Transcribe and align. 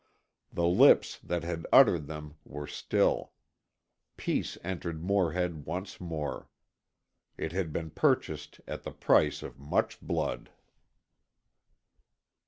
The 0.51 0.65
lips 0.65 1.19
that 1.19 1.43
had 1.43 1.67
uttered 1.71 2.07
them 2.07 2.33
were 2.43 2.65
still. 2.65 3.33
Peace 4.17 4.57
entered 4.63 5.03
Morehead 5.03 5.63
once 5.67 5.99
more. 6.01 6.49
It 7.37 7.51
had 7.51 7.71
been 7.71 7.91
purchased 7.91 8.59
at 8.67 8.81
the 8.81 8.93
price 8.93 9.43
of 9.43 9.59
much 9.59 10.01
blood. 10.01 10.49